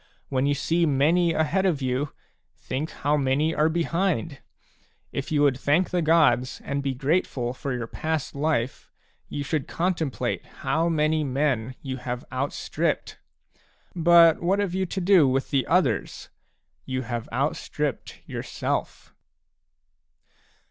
When 0.29 0.47
you 0.47 0.55
see 0.55 0.87
many 0.87 1.31
ahead 1.31 1.63
of 1.63 1.79
you, 1.79 2.11
think 2.55 2.89
how 2.89 3.15
many 3.17 3.53
are 3.53 3.69
behind! 3.69 4.39
If 5.11 5.31
you 5.31 5.43
would 5.43 5.59
thank 5.59 5.91
the 5.91 6.01
gods, 6.01 6.59
and 6.65 6.81
be 6.81 6.95
grateful 6.95 7.53
for 7.53 7.71
your 7.71 7.85
past 7.85 8.33
life, 8.33 8.89
you 9.29 9.43
should 9.43 9.67
contemplate 9.67 10.43
how 10.65 10.89
many 10.89 11.23
men 11.23 11.75
you 11.83 11.97
have 11.97 12.25
outstripped. 12.31 13.19
But 13.95 14.41
what 14.41 14.57
have 14.57 14.73
you 14.73 14.87
to 14.87 14.99
do 15.01 15.27
with 15.27 15.51
the 15.51 15.67
others? 15.67 16.29
You 16.83 17.03
have 17.03 17.29
out 17.31 17.55
stripped 17.55 18.21
yourself. 18.27 19.13